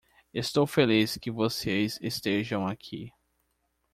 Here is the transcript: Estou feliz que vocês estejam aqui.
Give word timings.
Estou 0.33 0.65
feliz 0.65 1.15
que 1.21 1.29
vocês 1.29 1.99
estejam 2.01 2.65
aqui. 2.65 3.13